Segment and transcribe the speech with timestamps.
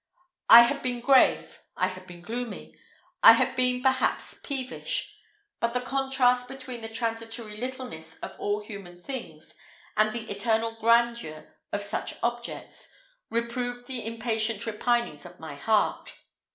[0.49, 2.75] I had been grave, I had been gloomy
[3.21, 5.15] I had been perhaps peevish
[5.59, 9.53] but the contrast between the transitory littleness of all human things,
[9.95, 12.87] and the eternal grandeur of such objects,
[13.29, 16.15] reproved the impatient repinings of my heart.